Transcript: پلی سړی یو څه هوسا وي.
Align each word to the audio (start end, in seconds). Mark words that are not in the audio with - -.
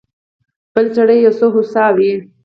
پلی 0.73 0.89
سړی 0.97 1.17
یو 1.25 1.33
څه 1.39 1.45
هوسا 1.53 1.85
وي. 1.95 2.11